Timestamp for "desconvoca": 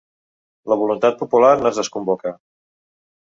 1.83-2.33